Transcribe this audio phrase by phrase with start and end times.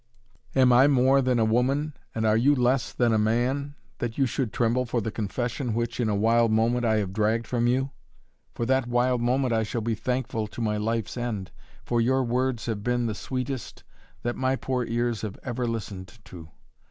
[0.55, 4.25] Am I more than a woman and are you less than a man that you
[4.25, 7.91] should tremble for the confession which, in a wild moment, I have dragged from you?
[8.55, 11.51] For that wild moment I shall be thankful to my life's end,
[11.85, 13.83] for your words have been the sweetest
[14.23, 16.49] that my poor ears have ever listened to.